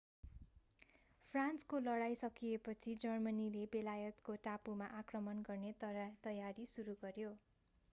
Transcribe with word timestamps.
फ्रान्सको 1.33 1.81
लडाईं 1.81 2.15
सकिएपछि 2.21 2.95
जर्मनीले 3.03 3.63
बेलायतको 3.71 4.37
टापुमा 4.43 4.89
आक्रमण 4.97 5.45
गर्ने 5.45 5.73
तयारी 5.85 6.69
सुरु 6.75 6.99
गर्यो 7.01 7.33